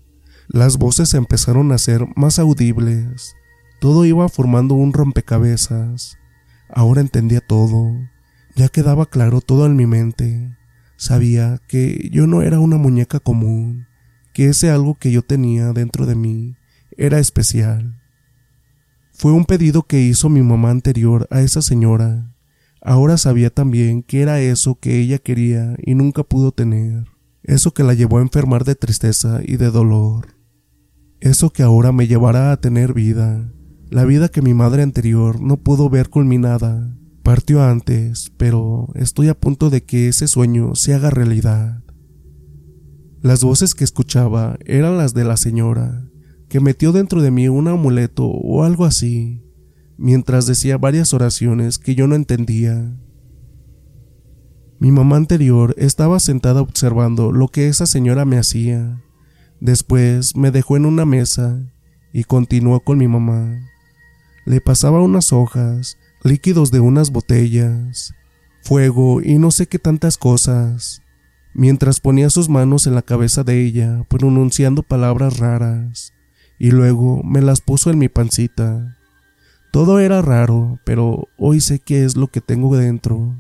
Las 0.48 0.78
voces 0.78 1.14
empezaron 1.14 1.72
a 1.72 1.78
ser 1.78 2.08
más 2.16 2.40
audibles. 2.40 3.36
Todo 3.80 4.06
iba 4.06 4.28
formando 4.30 4.76
un 4.76 4.94
rompecabezas. 4.94 6.18
Ahora 6.70 7.02
entendía 7.02 7.42
todo. 7.42 7.92
Ya 8.56 8.70
quedaba 8.70 9.06
claro 9.06 9.42
todo 9.42 9.66
en 9.66 9.76
mi 9.76 9.86
mente. 9.86 10.58
Sabía 10.98 11.62
que 11.68 12.10
yo 12.12 12.28
no 12.28 12.42
era 12.42 12.60
una 12.60 12.78
muñeca 12.78 13.20
común, 13.20 13.88
que 14.34 14.48
ese 14.48 14.70
algo 14.70 14.96
que 14.96 15.12
yo 15.12 15.22
tenía 15.22 15.74
dentro 15.74 16.06
de 16.06 16.16
mí 16.16 16.56
era 16.98 17.20
especial. 17.20 18.02
Fue 19.12 19.32
un 19.32 19.46
pedido 19.46 19.84
que 19.84 20.02
hizo 20.02 20.30
mi 20.30 20.42
mamá 20.42 20.72
anterior 20.72 21.28
a 21.32 21.42
esa 21.42 21.62
señora. 21.62 22.34
Ahora 22.82 23.18
sabía 23.18 23.50
también 23.50 24.04
que 24.04 24.22
era 24.22 24.42
eso 24.42 24.76
que 24.76 25.00
ella 25.00 25.20
quería 25.20 25.76
y 25.84 25.96
nunca 25.96 26.24
pudo 26.24 26.52
tener, 26.52 27.06
eso 27.44 27.74
que 27.74 27.84
la 27.84 27.94
llevó 27.94 28.18
a 28.18 28.22
enfermar 28.22 28.64
de 28.64 28.76
tristeza 28.76 29.40
y 29.44 29.58
de 29.58 29.72
dolor. 29.72 30.36
Eso 31.22 31.50
que 31.52 31.64
ahora 31.64 31.92
me 31.92 32.08
llevará 32.08 32.52
a 32.52 32.58
tener 32.58 32.94
vida, 32.94 33.52
la 33.90 34.04
vida 34.04 34.30
que 34.30 34.42
mi 34.42 34.54
madre 34.54 34.84
anterior 34.84 35.40
no 35.42 35.58
pudo 35.58 35.90
ver 35.90 36.10
culminada. 36.10 36.98
Partió 37.26 37.64
antes, 37.64 38.32
pero 38.38 38.90
estoy 38.94 39.30
a 39.30 39.34
punto 39.34 39.72
de 39.72 39.84
que 39.84 40.10
ese 40.10 40.28
sueño 40.28 40.76
se 40.76 40.94
haga 40.94 41.10
realidad. 41.10 41.84
Las 43.20 43.44
voces 43.44 43.74
que 43.74 43.84
escuchaba 43.84 44.60
eran 44.64 45.00
las 45.00 45.16
de 45.16 45.24
la 45.24 45.36
señora, 45.36 46.08
que 46.50 46.60
metió 46.60 46.92
dentro 46.92 47.24
de 47.24 47.32
mí 47.32 47.48
un 47.48 47.68
amuleto 47.68 48.28
o 48.28 48.64
algo 48.64 48.86
así, 48.86 49.44
mientras 49.98 50.46
decía 50.46 50.78
varias 50.78 51.16
oraciones 51.16 51.80
que 51.80 51.96
yo 51.96 52.06
no 52.06 52.14
entendía. 52.14 52.96
Mi 54.78 54.92
mamá 54.92 55.16
anterior 55.16 55.74
estaba 55.80 56.20
sentada 56.20 56.62
observando 56.62 57.32
lo 57.32 57.48
que 57.48 57.70
esa 57.70 57.88
señora 57.88 58.26
me 58.26 58.38
hacía. 58.38 59.02
Después 59.60 60.36
me 60.36 60.52
dejó 60.52 60.78
en 60.78 60.86
una 60.86 61.06
mesa 61.06 61.74
y 62.14 62.26
continuó 62.26 62.82
con 62.82 63.00
mi 63.00 63.08
mamá. 63.08 63.62
Le 64.46 64.62
pasaba 64.62 65.02
unas 65.02 65.34
hojas, 65.34 65.98
líquidos 66.26 66.72
de 66.72 66.80
unas 66.80 67.12
botellas, 67.12 68.16
fuego 68.64 69.22
y 69.22 69.38
no 69.38 69.52
sé 69.52 69.68
qué 69.68 69.78
tantas 69.78 70.18
cosas, 70.18 71.04
mientras 71.54 72.00
ponía 72.00 72.32
sus 72.32 72.50
manos 72.50 72.88
en 72.88 72.96
la 72.96 73.04
cabeza 73.04 73.44
de 73.44 73.64
ella 73.64 74.04
pronunciando 74.10 74.82
palabras 74.82 75.38
raras, 75.38 76.14
y 76.58 76.72
luego 76.72 77.22
me 77.24 77.42
las 77.42 77.62
puso 77.62 77.92
en 77.92 78.00
mi 78.00 78.10
pancita. 78.10 78.98
Todo 79.72 80.00
era 80.00 80.22
raro, 80.24 80.80
pero 80.84 81.28
hoy 81.38 81.62
sé 81.62 81.80
qué 81.80 82.06
es 82.06 82.18
lo 82.18 82.28
que 82.28 82.42
tengo 82.42 82.76
dentro. 82.76 83.36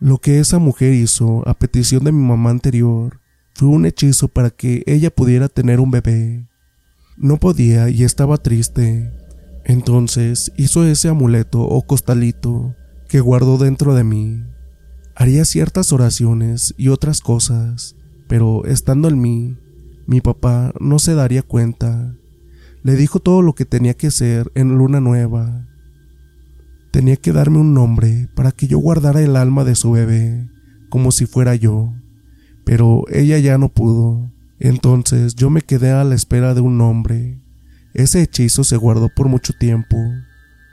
Lo 0.00 0.18
que 0.18 0.40
esa 0.40 0.58
mujer 0.58 0.94
hizo 0.94 1.46
a 1.48 1.54
petición 1.54 2.02
de 2.02 2.12
mi 2.12 2.26
mamá 2.26 2.50
anterior 2.50 3.20
fue 3.54 3.68
un 3.68 3.86
hechizo 3.86 4.28
para 4.28 4.50
que 4.50 4.82
ella 4.86 5.10
pudiera 5.10 5.48
tener 5.48 5.78
un 5.78 5.92
bebé. 5.92 6.48
No 7.16 7.36
podía 7.38 7.88
y 7.88 8.02
estaba 8.02 8.36
triste. 8.36 9.12
Entonces 9.66 10.50
hizo 10.56 10.86
ese 10.86 11.08
amuleto 11.08 11.60
o 11.60 11.86
costalito 11.86 12.74
que 13.08 13.20
guardó 13.20 13.58
dentro 13.58 13.94
de 13.94 14.04
mí. 14.04 14.42
Haría 15.14 15.44
ciertas 15.44 15.92
oraciones 15.92 16.74
y 16.78 16.88
otras 16.88 17.20
cosas, 17.20 17.96
pero 18.28 18.64
estando 18.64 19.08
en 19.08 19.20
mí, 19.20 19.58
mi 20.06 20.22
papá 20.22 20.72
no 20.80 20.98
se 20.98 21.14
daría 21.14 21.42
cuenta. 21.42 22.16
Le 22.82 22.96
dijo 22.96 23.20
todo 23.20 23.42
lo 23.42 23.54
que 23.54 23.66
tenía 23.66 23.94
que 23.94 24.06
hacer 24.06 24.50
en 24.54 24.78
Luna 24.78 25.00
Nueva 25.00 25.66
Tenía 26.96 27.16
que 27.16 27.30
darme 27.30 27.58
un 27.58 27.74
nombre 27.74 28.30
para 28.34 28.52
que 28.52 28.68
yo 28.68 28.78
guardara 28.78 29.20
el 29.20 29.36
alma 29.36 29.64
de 29.64 29.74
su 29.74 29.90
bebé, 29.90 30.48
como 30.88 31.12
si 31.12 31.26
fuera 31.26 31.54
yo. 31.54 31.92
Pero 32.64 33.04
ella 33.12 33.38
ya 33.38 33.58
no 33.58 33.68
pudo. 33.68 34.32
Entonces 34.58 35.34
yo 35.34 35.50
me 35.50 35.60
quedé 35.60 35.90
a 35.90 36.04
la 36.04 36.14
espera 36.14 36.54
de 36.54 36.62
un 36.62 36.78
nombre. 36.78 37.38
Ese 37.96 38.20
hechizo 38.20 38.62
se 38.62 38.76
guardó 38.76 39.08
por 39.08 39.28
mucho 39.28 39.54
tiempo. 39.54 39.96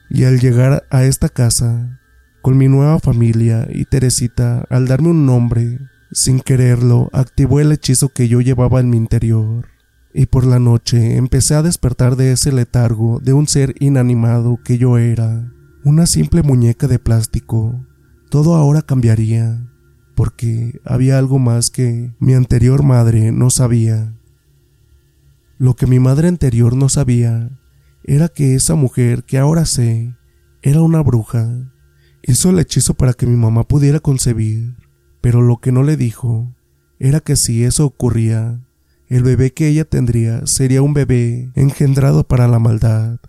Y 0.09 0.25
al 0.25 0.41
llegar 0.41 0.85
a 0.89 1.05
esta 1.05 1.29
casa, 1.29 2.01
con 2.41 2.57
mi 2.57 2.67
nueva 2.67 2.99
familia 2.99 3.65
y 3.71 3.85
Teresita, 3.85 4.65
al 4.69 4.87
darme 4.87 5.07
un 5.07 5.25
nombre, 5.25 5.79
sin 6.11 6.41
quererlo, 6.41 7.09
activó 7.13 7.61
el 7.61 7.71
hechizo 7.71 8.09
que 8.09 8.27
yo 8.27 8.41
llevaba 8.41 8.81
en 8.81 8.89
mi 8.89 8.97
interior. 8.97 9.69
Y 10.13 10.25
por 10.25 10.45
la 10.45 10.59
noche 10.59 11.15
empecé 11.15 11.55
a 11.55 11.63
despertar 11.63 12.17
de 12.17 12.33
ese 12.33 12.51
letargo 12.51 13.21
de 13.23 13.31
un 13.31 13.47
ser 13.47 13.73
inanimado 13.79 14.59
que 14.61 14.77
yo 14.77 14.97
era 14.97 15.49
una 15.85 16.05
simple 16.05 16.43
muñeca 16.43 16.87
de 16.87 16.99
plástico, 16.99 17.85
todo 18.29 18.55
ahora 18.55 18.81
cambiaría, 18.81 19.65
porque 20.13 20.81
había 20.83 21.17
algo 21.17 21.39
más 21.39 21.69
que 21.69 22.13
mi 22.19 22.33
anterior 22.33 22.83
madre 22.83 23.31
no 23.31 23.49
sabía. 23.49 24.13
Lo 25.57 25.75
que 25.75 25.87
mi 25.87 25.99
madre 25.99 26.27
anterior 26.27 26.75
no 26.75 26.89
sabía 26.89 27.51
era 28.03 28.27
que 28.27 28.55
esa 28.55 28.75
mujer 28.75 29.23
que 29.23 29.37
ahora 29.37 29.65
sé 29.65 30.15
era 30.61 30.81
una 30.81 31.01
bruja. 31.01 31.71
Hizo 32.21 32.49
el 32.49 32.59
hechizo 32.59 32.95
para 32.95 33.13
que 33.13 33.27
mi 33.27 33.37
mamá 33.37 33.67
pudiera 33.67 33.99
concebir, 33.99 34.75
pero 35.21 35.41
lo 35.41 35.57
que 35.57 35.71
no 35.71 35.83
le 35.83 35.97
dijo 35.97 36.53
era 36.99 37.19
que 37.19 37.35
si 37.35 37.63
eso 37.63 37.85
ocurría, 37.85 38.61
el 39.07 39.23
bebé 39.23 39.53
que 39.53 39.67
ella 39.67 39.85
tendría 39.85 40.45
sería 40.47 40.81
un 40.81 40.93
bebé 40.93 41.51
engendrado 41.55 42.27
para 42.27 42.47
la 42.47 42.59
maldad. 42.59 43.19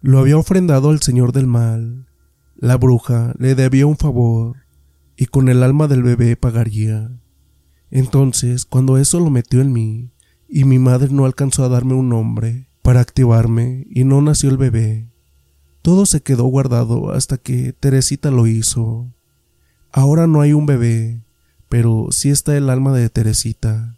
Lo 0.00 0.18
había 0.18 0.38
ofrendado 0.38 0.90
al 0.90 1.02
señor 1.02 1.32
del 1.32 1.46
mal. 1.46 2.06
La 2.56 2.76
bruja 2.76 3.34
le 3.38 3.54
debía 3.54 3.86
un 3.86 3.96
favor 3.96 4.56
y 5.16 5.26
con 5.26 5.48
el 5.48 5.62
alma 5.62 5.88
del 5.88 6.02
bebé 6.02 6.36
pagaría. 6.36 7.10
Entonces, 7.90 8.64
cuando 8.64 8.96
eso 8.96 9.20
lo 9.20 9.28
metió 9.28 9.60
en 9.60 9.72
mí 9.72 10.10
y 10.50 10.64
mi 10.64 10.78
madre 10.78 11.08
no 11.10 11.24
alcanzó 11.24 11.64
a 11.64 11.68
darme 11.68 11.94
un 11.94 12.08
nombre 12.08 12.66
para 12.82 13.00
activarme 13.00 13.86
y 13.88 14.04
no 14.04 14.20
nació 14.20 14.50
el 14.50 14.56
bebé, 14.56 15.10
todo 15.82 16.04
se 16.04 16.20
quedó 16.20 16.44
guardado 16.44 17.12
hasta 17.12 17.38
que 17.38 17.72
Teresita 17.72 18.30
lo 18.30 18.46
hizo. 18.46 19.14
Ahora 19.92 20.26
no 20.26 20.40
hay 20.40 20.52
un 20.52 20.66
bebé, 20.66 21.22
pero 21.68 22.08
sí 22.10 22.30
está 22.30 22.56
el 22.56 22.68
alma 22.68 22.92
de 22.92 23.08
Teresita. 23.08 23.96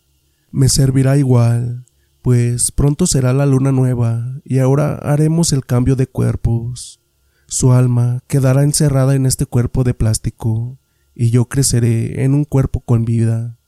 Me 0.53 0.69
servirá 0.69 1.17
igual, 1.17 1.85
pues 2.21 2.71
pronto 2.71 3.07
será 3.07 3.33
la 3.33 3.47
luna 3.47 3.73
nueva 3.73 4.41
y 4.45 4.59
ahora 4.59 4.95
haremos 4.95 5.53
el 5.53 5.67
cambio 5.67 5.97
de 5.97 6.07
cuerpos. 6.07 7.01
Su 7.47 7.73
alma 7.73 8.21
quedará 8.29 8.63
encerrada 8.63 9.15
en 9.15 9.27
este 9.27 9.45
cuerpo 9.45 9.83
de 9.83 9.95
plástico 9.95 10.79
y 11.15 11.31
yo 11.31 11.47
creceré 11.47 12.25
en 12.25 12.35
un 12.35 12.45
cuerpo 12.45 12.81
con 12.81 13.05
vida. 13.05 13.59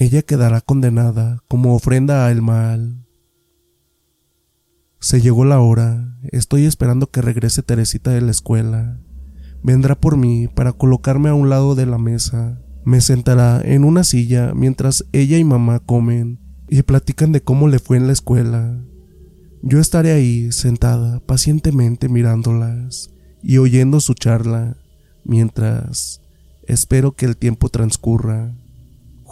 Ella 0.00 0.22
quedará 0.22 0.62
condenada 0.62 1.44
como 1.46 1.74
ofrenda 1.74 2.26
al 2.26 2.40
mal. 2.40 3.04
Se 4.98 5.20
llegó 5.20 5.44
la 5.44 5.60
hora, 5.60 6.16
estoy 6.32 6.64
esperando 6.64 7.10
que 7.10 7.20
regrese 7.20 7.62
Teresita 7.62 8.10
de 8.10 8.22
la 8.22 8.30
escuela. 8.30 8.98
Vendrá 9.62 10.00
por 10.00 10.16
mí 10.16 10.48
para 10.48 10.72
colocarme 10.72 11.28
a 11.28 11.34
un 11.34 11.50
lado 11.50 11.74
de 11.74 11.84
la 11.84 11.98
mesa. 11.98 12.62
Me 12.82 13.02
sentará 13.02 13.60
en 13.62 13.84
una 13.84 14.02
silla 14.02 14.54
mientras 14.54 15.04
ella 15.12 15.36
y 15.36 15.44
mamá 15.44 15.80
comen 15.80 16.40
y 16.70 16.80
platican 16.80 17.30
de 17.30 17.42
cómo 17.42 17.68
le 17.68 17.78
fue 17.78 17.98
en 17.98 18.06
la 18.06 18.14
escuela. 18.14 18.82
Yo 19.60 19.80
estaré 19.80 20.12
ahí 20.12 20.50
sentada 20.50 21.20
pacientemente 21.20 22.08
mirándolas 22.08 23.10
y 23.42 23.58
oyendo 23.58 24.00
su 24.00 24.14
charla 24.14 24.78
mientras 25.24 26.22
espero 26.66 27.12
que 27.12 27.26
el 27.26 27.36
tiempo 27.36 27.68
transcurra. 27.68 28.54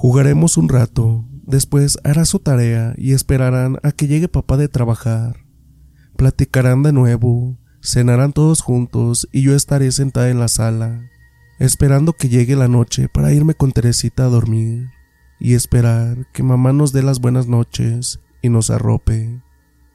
Jugaremos 0.00 0.56
un 0.56 0.68
rato, 0.68 1.24
después 1.44 1.98
hará 2.04 2.24
su 2.24 2.38
tarea 2.38 2.94
y 2.96 3.14
esperarán 3.14 3.78
a 3.82 3.90
que 3.90 4.06
llegue 4.06 4.28
papá 4.28 4.56
de 4.56 4.68
trabajar. 4.68 5.44
Platicarán 6.16 6.84
de 6.84 6.92
nuevo, 6.92 7.58
cenarán 7.82 8.32
todos 8.32 8.60
juntos 8.60 9.28
y 9.32 9.42
yo 9.42 9.56
estaré 9.56 9.90
sentada 9.90 10.30
en 10.30 10.38
la 10.38 10.46
sala, 10.46 11.02
esperando 11.58 12.12
que 12.12 12.28
llegue 12.28 12.54
la 12.54 12.68
noche 12.68 13.08
para 13.08 13.32
irme 13.32 13.54
con 13.54 13.72
Teresita 13.72 14.26
a 14.26 14.28
dormir 14.28 14.86
y 15.40 15.54
esperar 15.54 16.28
que 16.32 16.44
mamá 16.44 16.72
nos 16.72 16.92
dé 16.92 17.02
las 17.02 17.18
buenas 17.18 17.48
noches 17.48 18.20
y 18.40 18.50
nos 18.50 18.70
arrope. 18.70 19.42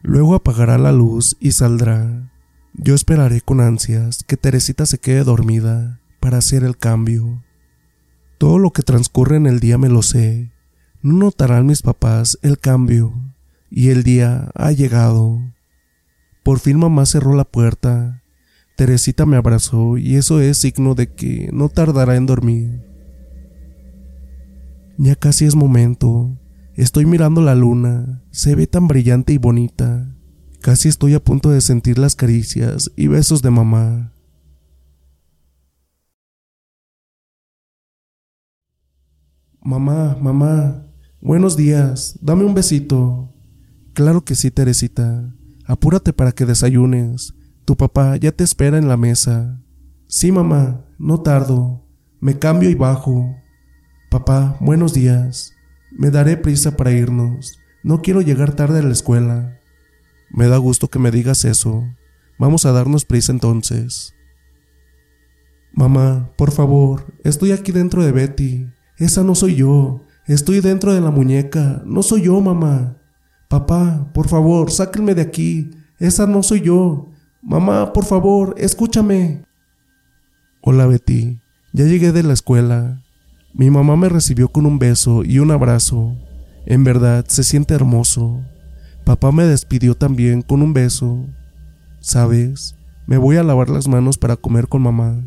Luego 0.02 0.36
apagará 0.36 0.78
la 0.78 0.92
luz 0.92 1.38
y 1.40 1.54
saldrá. 1.54 2.30
Yo 2.74 2.94
esperaré 2.94 3.40
con 3.40 3.62
ansias 3.62 4.26
que 4.28 4.36
Teresita 4.36 4.86
se 4.86 4.98
quede 4.98 5.24
dormida 5.24 6.02
para 6.20 6.40
hacer 6.40 6.66
el 6.66 6.76
cambio. 6.76 7.42
Todo 8.44 8.60
lo 8.60 8.72
que 8.72 8.82
transcurre 8.82 9.38
en 9.38 9.46
el 9.46 9.62
día 9.62 9.78
me 9.78 9.88
lo 9.88 10.02
sé. 10.02 10.52
No 11.02 11.14
notarán 11.14 11.66
mis 11.66 11.82
papás 11.82 12.38
el 12.42 12.60
cambio. 12.60 13.14
Y 13.70 13.88
el 13.88 14.04
día 14.04 14.52
ha 14.54 14.74
llegado. 14.74 15.40
Por 16.44 16.60
fin 16.60 16.78
mamá 16.78 17.06
cerró 17.06 17.36
la 17.36 17.46
puerta. 17.46 18.22
Teresita 18.76 19.26
me 19.26 19.38
abrazó 19.38 19.98
y 19.98 20.18
eso 20.18 20.42
es 20.42 20.58
signo 20.58 20.94
de 20.94 21.14
que 21.14 21.52
no 21.54 21.70
tardará 21.70 22.18
en 22.18 22.26
dormir. 22.26 22.82
Ya 24.98 25.16
casi 25.16 25.46
es 25.46 25.56
momento. 25.56 26.38
Estoy 26.76 27.06
mirando 27.06 27.42
la 27.42 27.56
luna. 27.56 28.24
Se 28.32 28.56
ve 28.56 28.68
tan 28.68 28.90
brillante 28.90 29.32
y 29.32 29.38
bonita. 29.38 30.14
Casi 30.60 30.90
estoy 30.90 31.14
a 31.14 31.24
punto 31.24 31.50
de 31.50 31.62
sentir 31.62 31.98
las 31.98 32.16
caricias 32.18 32.92
y 32.98 33.08
besos 33.08 33.42
de 33.42 33.52
mamá. 33.52 34.13
Mamá, 39.66 40.18
mamá, 40.20 40.86
buenos 41.22 41.56
días, 41.56 42.20
dame 42.22 42.44
un 42.44 42.54
besito. 42.54 43.34
Claro 43.94 44.26
que 44.26 44.36
sí, 44.36 44.52
Teresita. 44.52 45.34
Apúrate 45.66 46.12
para 46.12 46.34
que 46.34 46.46
desayunes. 46.46 47.34
Tu 47.64 47.78
papá 47.78 48.18
ya 48.18 48.34
te 48.34 48.44
espera 48.44 48.78
en 48.78 48.90
la 48.90 48.98
mesa. 48.98 49.64
Sí, 50.08 50.34
mamá, 50.34 50.86
no 51.00 51.22
tardo. 51.22 51.88
Me 52.20 52.38
cambio 52.38 52.70
y 52.70 52.76
bajo. 52.76 53.38
Papá, 54.12 54.58
buenos 54.60 54.94
días. 54.94 55.54
Me 55.98 56.12
daré 56.12 56.36
prisa 56.36 56.76
para 56.76 56.92
irnos. 56.92 57.58
No 57.84 58.02
quiero 58.02 58.20
llegar 58.20 58.58
tarde 58.58 58.80
a 58.80 58.84
la 58.84 58.92
escuela. 58.92 59.62
Me 60.30 60.50
da 60.50 60.58
gusto 60.58 60.90
que 60.90 61.00
me 61.00 61.10
digas 61.10 61.46
eso. 61.46 61.86
Vamos 62.38 62.66
a 62.66 62.74
darnos 62.74 63.06
prisa 63.06 63.32
entonces. 63.32 64.14
Mamá, 65.72 66.34
por 66.36 66.52
favor, 66.52 67.14
estoy 67.24 67.54
aquí 67.54 67.72
dentro 67.72 68.04
de 68.04 68.12
Betty. 68.12 68.73
Esa 69.04 69.22
no 69.22 69.36
soy 69.36 69.56
yo. 69.56 70.00
Estoy 70.28 70.62
dentro 70.62 70.94
de 70.94 71.02
la 71.02 71.12
muñeca. 71.12 71.82
No 71.86 72.04
soy 72.04 72.22
yo, 72.22 72.40
mamá. 72.40 72.96
Papá, 73.50 74.10
por 74.14 74.30
favor, 74.30 74.72
sáquenme 74.72 75.14
de 75.14 75.22
aquí. 75.22 75.72
Esa 76.00 76.26
no 76.26 76.42
soy 76.42 76.62
yo. 76.62 77.10
Mamá, 77.42 77.92
por 77.92 78.06
favor, 78.06 78.56
escúchame. 78.58 79.44
Hola, 80.62 80.88
Betty. 80.88 81.42
Ya 81.74 81.84
llegué 81.84 82.14
de 82.14 82.24
la 82.24 82.32
escuela. 82.32 83.04
Mi 83.54 83.70
mamá 83.70 83.98
me 83.98 84.08
recibió 84.08 84.48
con 84.48 84.66
un 84.66 84.80
beso 84.80 85.26
y 85.26 85.40
un 85.40 85.52
abrazo. 85.52 86.16
En 86.66 86.86
verdad, 86.86 87.26
se 87.28 87.44
siente 87.44 87.74
hermoso. 87.74 88.40
Papá 89.04 89.34
me 89.34 89.44
despidió 89.44 89.96
también 89.96 90.42
con 90.42 90.62
un 90.62 90.72
beso. 90.72 91.26
¿Sabes? 92.00 92.78
Me 93.06 93.18
voy 93.18 93.36
a 93.36 93.44
lavar 93.44 93.70
las 93.70 93.90
manos 93.90 94.18
para 94.18 94.38
comer 94.38 94.70
con 94.70 94.82
mamá. 94.82 95.26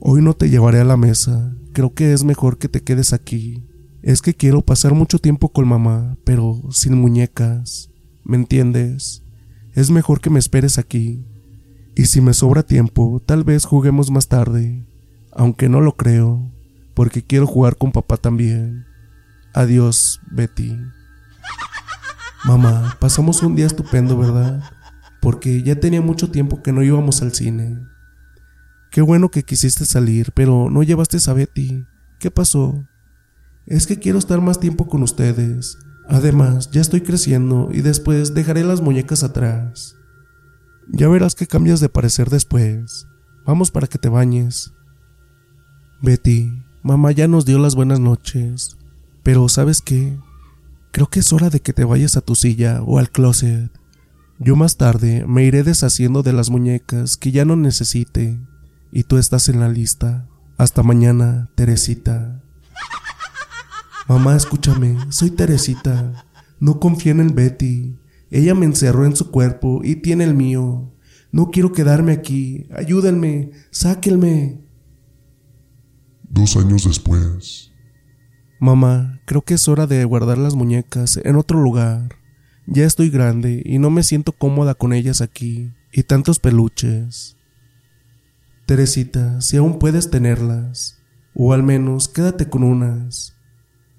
Hoy 0.00 0.22
no 0.22 0.34
te 0.34 0.48
llevaré 0.48 0.78
a 0.80 0.84
la 0.84 0.96
mesa. 0.96 1.52
Creo 1.72 1.92
que 1.92 2.12
es 2.12 2.22
mejor 2.22 2.58
que 2.58 2.68
te 2.68 2.82
quedes 2.82 3.12
aquí. 3.12 3.66
Es 4.00 4.22
que 4.22 4.32
quiero 4.32 4.62
pasar 4.62 4.94
mucho 4.94 5.18
tiempo 5.18 5.48
con 5.48 5.66
mamá, 5.66 6.16
pero 6.24 6.62
sin 6.70 6.94
muñecas. 6.94 7.90
¿Me 8.22 8.36
entiendes? 8.36 9.24
Es 9.74 9.90
mejor 9.90 10.20
que 10.20 10.30
me 10.30 10.38
esperes 10.38 10.78
aquí. 10.78 11.26
Y 11.96 12.04
si 12.04 12.20
me 12.20 12.32
sobra 12.32 12.62
tiempo, 12.62 13.20
tal 13.26 13.42
vez 13.42 13.64
juguemos 13.64 14.10
más 14.12 14.28
tarde. 14.28 14.86
Aunque 15.32 15.68
no 15.68 15.80
lo 15.80 15.96
creo, 15.96 16.48
porque 16.94 17.24
quiero 17.24 17.48
jugar 17.48 17.76
con 17.76 17.90
papá 17.90 18.16
también. 18.16 18.86
Adiós, 19.52 20.20
Betty. 20.30 20.76
Mamá, 22.44 22.96
pasamos 23.00 23.42
un 23.42 23.56
día 23.56 23.66
estupendo, 23.66 24.16
¿verdad? 24.16 24.62
Porque 25.20 25.64
ya 25.64 25.74
tenía 25.80 26.00
mucho 26.00 26.30
tiempo 26.30 26.62
que 26.62 26.72
no 26.72 26.84
íbamos 26.84 27.20
al 27.20 27.34
cine. 27.34 27.76
Qué 28.90 29.02
bueno 29.02 29.30
que 29.30 29.42
quisiste 29.42 29.84
salir, 29.84 30.32
pero 30.32 30.70
no 30.70 30.82
llevaste 30.82 31.18
a 31.26 31.32
Betty. 31.32 31.84
¿Qué 32.18 32.30
pasó? 32.30 32.84
Es 33.66 33.86
que 33.86 33.98
quiero 33.98 34.18
estar 34.18 34.40
más 34.40 34.60
tiempo 34.60 34.88
con 34.88 35.02
ustedes. 35.02 35.78
Además, 36.08 36.70
ya 36.70 36.80
estoy 36.80 37.02
creciendo 37.02 37.68
y 37.70 37.82
después 37.82 38.32
dejaré 38.32 38.64
las 38.64 38.80
muñecas 38.80 39.22
atrás. 39.22 39.94
Ya 40.90 41.06
verás 41.08 41.34
que 41.34 41.46
cambias 41.46 41.80
de 41.80 41.90
parecer 41.90 42.30
después. 42.30 43.06
Vamos 43.44 43.70
para 43.70 43.86
que 43.86 43.98
te 43.98 44.08
bañes. 44.08 44.72
Betty, 46.00 46.50
mamá 46.82 47.12
ya 47.12 47.28
nos 47.28 47.44
dio 47.44 47.58
las 47.58 47.74
buenas 47.74 48.00
noches. 48.00 48.78
Pero 49.22 49.48
¿sabes 49.50 49.82
qué? 49.82 50.18
Creo 50.90 51.08
que 51.08 51.20
es 51.20 51.32
hora 51.34 51.50
de 51.50 51.60
que 51.60 51.74
te 51.74 51.84
vayas 51.84 52.16
a 52.16 52.22
tu 52.22 52.34
silla 52.34 52.80
o 52.82 52.98
al 52.98 53.10
closet. 53.10 53.70
Yo 54.38 54.56
más 54.56 54.76
tarde 54.76 55.26
me 55.26 55.44
iré 55.44 55.62
deshaciendo 55.62 56.22
de 56.22 56.32
las 56.32 56.48
muñecas 56.48 57.16
que 57.16 57.32
ya 57.32 57.44
no 57.44 57.56
necesite. 57.56 58.38
Y 58.90 59.04
tú 59.04 59.18
estás 59.18 59.48
en 59.48 59.60
la 59.60 59.68
lista. 59.68 60.28
Hasta 60.56 60.82
mañana, 60.82 61.50
Teresita. 61.54 62.42
Mamá, 64.08 64.36
escúchame, 64.36 64.96
soy 65.10 65.30
Teresita. 65.30 66.24
No 66.60 66.80
confíen 66.80 67.20
en 67.20 67.34
Betty. 67.34 67.96
Ella 68.30 68.54
me 68.54 68.66
encerró 68.66 69.06
en 69.06 69.14
su 69.14 69.30
cuerpo 69.30 69.80
y 69.84 69.96
tiene 69.96 70.24
el 70.24 70.34
mío. 70.34 70.92
No 71.30 71.50
quiero 71.50 71.72
quedarme 71.72 72.12
aquí. 72.12 72.66
Ayúdenme, 72.74 73.52
sáquenme. 73.70 74.60
Dos 76.22 76.56
años 76.56 76.84
después. 76.84 77.72
Mamá, 78.60 79.20
creo 79.24 79.42
que 79.42 79.54
es 79.54 79.68
hora 79.68 79.86
de 79.86 80.04
guardar 80.04 80.38
las 80.38 80.54
muñecas 80.54 81.20
en 81.22 81.36
otro 81.36 81.60
lugar. 81.60 82.16
Ya 82.66 82.84
estoy 82.84 83.08
grande 83.08 83.62
y 83.64 83.78
no 83.78 83.88
me 83.90 84.02
siento 84.02 84.32
cómoda 84.32 84.74
con 84.74 84.92
ellas 84.92 85.20
aquí. 85.20 85.72
Y 85.92 86.02
tantos 86.02 86.38
peluches. 86.38 87.37
Teresita, 88.68 89.40
si 89.40 89.56
aún 89.56 89.78
puedes 89.78 90.10
tenerlas. 90.10 90.98
O 91.34 91.54
al 91.54 91.62
menos 91.62 92.06
quédate 92.06 92.50
con 92.50 92.62
unas. 92.62 93.34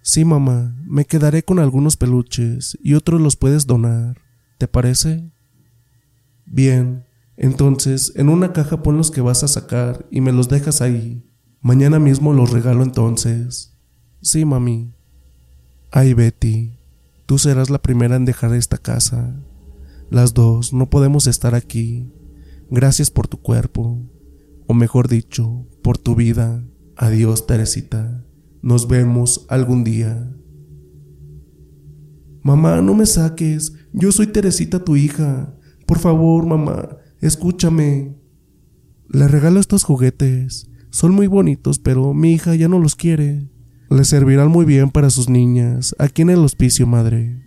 Sí, 0.04 0.24
mamá, 0.24 0.78
me 0.86 1.06
quedaré 1.06 1.42
con 1.42 1.58
algunos 1.58 1.98
peluches 1.98 2.78
y 2.84 2.94
otros 2.94 3.20
los 3.20 3.36
puedes 3.36 3.66
donar. 3.66 4.22
¿Te 4.60 4.68
parece? 4.68 5.32
Bien, 6.46 7.04
entonces 7.36 8.14
en 8.16 8.30
una 8.30 8.54
caja 8.54 8.84
pon 8.84 8.96
los 8.96 9.10
que 9.10 9.22
vas 9.22 9.44
a 9.44 9.48
sacar 9.48 10.06
y 10.12 10.22
me 10.22 10.32
los 10.32 10.50
dejas 10.50 10.82
ahí. 10.82 11.28
Mañana 11.62 11.98
mismo 11.98 12.32
los 12.32 12.52
regalo 12.52 12.84
entonces. 12.84 13.76
Sí, 14.22 14.46
mami. 14.46 14.94
Ay, 15.90 16.14
Betty, 16.14 16.78
tú 17.26 17.40
serás 17.40 17.72
la 17.72 17.82
primera 17.82 18.18
en 18.18 18.26
dejar 18.26 18.54
esta 18.54 18.78
casa. 18.78 19.36
Las 20.12 20.36
dos 20.36 20.74
no 20.74 20.92
podemos 20.92 21.26
estar 21.26 21.56
aquí. 21.56 22.14
Gracias 22.70 23.10
por 23.10 23.28
tu 23.28 23.42
cuerpo, 23.42 23.98
o 24.70 24.76
mejor 24.76 25.08
dicho, 25.08 25.66
por 25.82 25.98
tu 25.98 26.14
vida. 26.14 26.64
Adiós, 26.96 27.48
Teresita. 27.48 28.24
Nos 28.62 28.88
vemos 28.88 29.48
algún 29.50 29.84
día. 29.84 30.32
Mamá, 32.44 32.80
no 32.80 32.94
me 32.94 33.08
saques. 33.08 33.74
Yo 33.94 34.12
soy 34.12 34.28
Teresita, 34.28 34.84
tu 34.84 34.96
hija. 34.96 35.56
Por 35.88 35.98
favor, 35.98 36.46
mamá, 36.46 36.98
escúchame. 37.20 38.16
Le 39.08 39.28
regalo 39.28 39.60
estos 39.60 39.84
juguetes. 39.84 40.70
Son 40.92 41.14
muy 41.14 41.26
bonitos, 41.26 41.80
pero 41.80 42.14
mi 42.14 42.34
hija 42.34 42.54
ya 42.54 42.68
no 42.68 42.78
los 42.78 42.96
quiere. 42.96 43.50
Le 43.90 44.04
servirán 44.04 44.50
muy 44.50 44.66
bien 44.66 44.92
para 44.92 45.10
sus 45.10 45.30
niñas, 45.30 45.96
aquí 45.98 46.22
en 46.22 46.30
el 46.30 46.40
hospicio, 46.40 46.86
madre. 46.86 47.42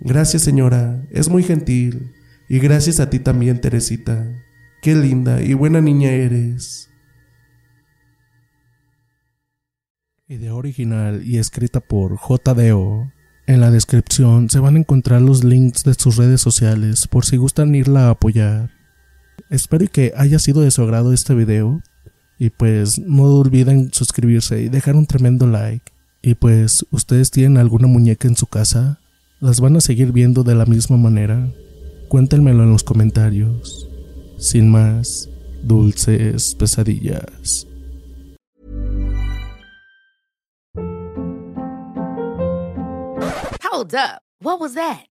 Gracias, 0.00 0.40
señora. 0.40 1.06
Es 1.10 1.28
muy 1.28 1.42
gentil. 1.42 2.12
Y 2.48 2.60
gracias 2.60 2.98
a 2.98 3.10
ti 3.10 3.18
también, 3.18 3.60
Teresita. 3.60 4.26
Qué 4.84 4.94
linda 4.94 5.40
y 5.40 5.54
buena 5.54 5.80
niña 5.80 6.10
eres. 6.10 6.90
Idea 10.28 10.54
original 10.54 11.22
y 11.24 11.38
escrita 11.38 11.80
por 11.80 12.18
JDO. 12.18 13.10
En 13.46 13.60
la 13.62 13.70
descripción 13.70 14.50
se 14.50 14.58
van 14.58 14.76
a 14.76 14.80
encontrar 14.80 15.22
los 15.22 15.42
links 15.42 15.84
de 15.84 15.94
sus 15.94 16.18
redes 16.18 16.42
sociales 16.42 17.08
por 17.08 17.24
si 17.24 17.38
gustan 17.38 17.74
irla 17.74 18.08
a 18.08 18.10
apoyar. 18.10 18.72
Espero 19.48 19.86
que 19.90 20.12
haya 20.18 20.38
sido 20.38 20.60
de 20.60 20.70
su 20.70 20.82
agrado 20.82 21.14
este 21.14 21.32
video 21.32 21.80
y 22.38 22.50
pues 22.50 22.98
no 22.98 23.22
olviden 23.22 23.90
suscribirse 23.90 24.60
y 24.60 24.68
dejar 24.68 24.96
un 24.96 25.06
tremendo 25.06 25.46
like. 25.46 25.92
Y 26.20 26.34
pues 26.34 26.84
ustedes 26.90 27.30
tienen 27.30 27.56
alguna 27.56 27.86
muñeca 27.86 28.28
en 28.28 28.36
su 28.36 28.48
casa, 28.48 29.00
las 29.40 29.60
van 29.60 29.76
a 29.76 29.80
seguir 29.80 30.12
viendo 30.12 30.42
de 30.42 30.56
la 30.56 30.66
misma 30.66 30.98
manera. 30.98 31.50
Cuéntenmelo 32.10 32.64
en 32.64 32.70
los 32.70 32.84
comentarios. 32.84 33.88
Sin 34.38 34.70
más, 34.70 35.28
dulces 35.62 36.54
pesadillas. 36.54 37.66
Hold 43.62 43.94
up. 43.94 44.22
What 44.40 44.60
was 44.60 44.74
that? 44.74 45.06